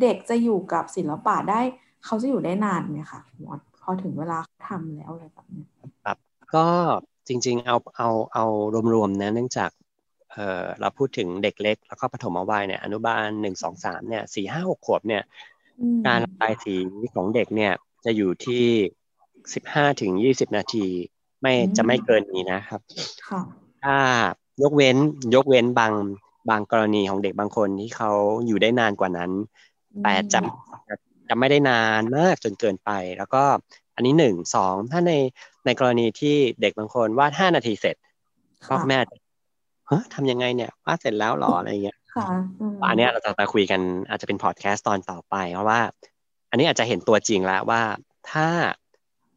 [0.00, 1.60] เด็กจะอยู่กับศิลปะได้
[2.04, 4.38] เขาจะอยู่ได้นานไหมคะมอสพอถึงเวลา
[4.68, 5.64] ทำแล้วอะไรแบบนี้
[6.04, 6.16] ครับ
[6.54, 6.66] ก็
[7.28, 8.44] จริงๆเอาเอาเอา
[8.94, 9.70] รวมๆนะเนื่องจาก
[10.32, 15.22] เออเราพูดถึงเด็กเล็ก แล้วก็ปฐมวัยเนี่ยอนุบาลหนึ่งสองสามเนี่ยสี่ห้าหกขวบเนี่ย
[16.06, 16.74] การระบายสี
[17.14, 17.72] ของเด็กเนี่ย
[18.04, 18.64] จะอยู่ที่
[19.54, 20.86] สิบห้าถึงยี่สิบนาที
[21.42, 22.80] ไม่จะไม่เกินนี้นะครับ
[23.84, 23.96] ถ้า
[24.62, 24.96] ยกเว้น
[25.34, 25.92] ยกเว้นบาง
[26.50, 28.10] บางกรณีของเด็กบางคนที่เขา
[28.46, 29.30] อยู่ได้นานกว่านั้น
[30.02, 30.40] แต่จะ
[31.28, 33.44] จะไม่ได้นานมากจนเกินไป แล้วก็
[33.94, 35.12] อันนี้หนึ่งสองถ้าใน
[35.66, 37.96] ในกรณีที่เด็กบางคนวาดห้านาทีเสร็จ
[38.68, 38.98] พ่อแม่
[39.92, 41.98] เฮ้ยทำยังไงเนี่ยวาดเสร็จแล้วหรออะไรเงี้ย
[42.82, 45.80] อันนี้เราจะมาคุยกันอาจจะเป็นพอดแคสต์ตอนต่อไป เพราะว่า
[46.50, 47.82] อันนี้อาจจะเห็นตัวจริงแล้วว่า
[48.30, 48.48] ถ้า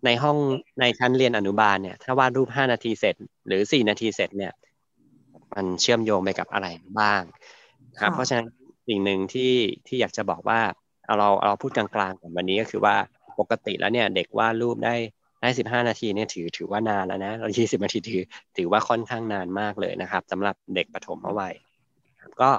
[0.05, 0.37] ในห้อง
[0.79, 3.15] ในชั้นเรียนอนุบาลเนี่ย ถ้าวาดรูปห้านาทีเสร็จ
[3.47, 4.53] หรือสี่นาทีเสร็จเนี่ย
[5.55, 6.67] มันเชื่อมโยงไปกับอะไร
[6.99, 7.21] บ้าง
[7.99, 8.47] ครับ เพราะฉะนั้น
[8.87, 9.53] สิ่งหนึ่งที่
[9.87, 10.59] ที่อยากจะบอกว่า
[11.05, 12.95] เอาเราเราพูดกลางๆก่อนวันนี้ก็คือว่า
[13.39, 14.95] ปกติแล้วเนี่ย เด็กวาดรูปได้
[15.45, 18.23] ได้สิบห้านาทีเนี่ยถือถือว่านานแล้วนะเรายี่สิบนาทีถือ
[18.57, 21.55] ถือว่าค่อนข้างนานมากเลยนะครับสำหรับเด็กปฐมวัย
[22.41, 22.49] ก็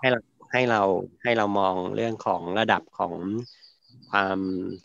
[0.00, 0.20] ให้เรา
[0.52, 0.80] ให้เรา
[1.22, 3.14] ให้เรามองเรื่องของระดับของ
[4.10, 4.38] ความ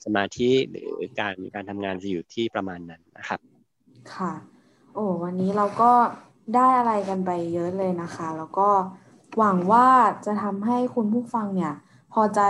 [0.04, 3.40] สมาธิหรือการการทำงานจะอยู่ที่ประมาณนั้นนะครับ
[4.16, 4.32] ค่ะ
[4.94, 5.92] โอ้วันนี้เราก็
[6.56, 8.70] ได้อะไรกันไปเยอะเลยนะคะ แล้วก็
[9.38, 9.88] หวังว่า
[10.26, 11.74] จะทำให้คุณผู้ฟังเนี่ย
[12.14, 12.46] พอจะ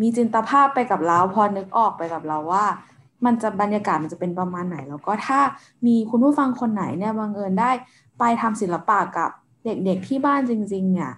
[0.00, 2.66] มีจินตภาพไปกับเรา พอนึกออกไปกับเราว่า
[3.24, 5.40] มันจะบรรยากาศมันจะเป็นประมาณไหน แล้วก็ถ้า
[5.86, 7.70] มีคุณผู้ฟังคนไหนเนี่ยบังเอิญได้
[8.18, 9.30] ไปทำศิลปะกับ
[9.64, 11.10] เด็กๆที่บ้านจริง ๆ เนี่ย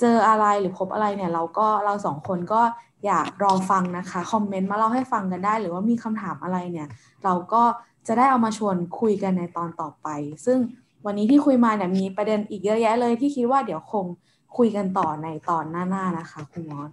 [0.00, 2.62] เจออะไรหรือพบอะไรเนี่ย เราก็เราสองคนก็
[3.06, 6.88] อยากรอฟังนะคะคอมเมนต์มาเล่าให้ฟังกันได้ หรือว่ามีคำถามอะไรเนี่ย
[7.24, 7.62] เราก็
[8.06, 10.08] จะได้เอามาชวนคุยกันในตอนต่อไป
[10.46, 10.58] ซึ่ง
[11.06, 14.06] วันนี้ที่คุยมาเนี่ยมีประเด็นอีกเยอะแยะเลยที่คิดว่าเดี๋ยวคง
[14.56, 16.90] คุยกันต่อในตอนหน้าๆนะคะคุณมอส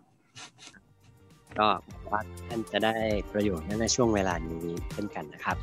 [1.60, 1.68] ก็
[2.12, 2.94] ว่าท่านจะได้
[3.32, 5.58] ประโยชน์ในช่วงเวลานี้เช่นกันนะครับ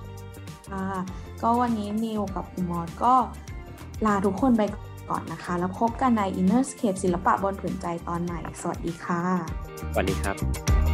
[0.71, 0.85] ค่ะ
[1.43, 3.15] ก็วันนี้นิวกับคุณมอสก็
[4.07, 4.63] ลาทุกคนไป
[5.11, 9.23] ก่อนนะคะ แล้วพบกันใน Inner Scape ศิลปะบนผืนใจตอนใหม่ สวัสดีค่ะ
[9.93, 10.88] สวัสดีครับ